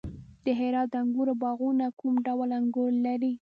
د 0.43 0.45
هرات 0.59 0.87
د 0.91 0.95
انګورو 1.03 1.33
باغونه 1.43 1.85
کوم 1.99 2.15
ډول 2.25 2.49
انګور 2.59 2.91
لري؟ 3.05 3.33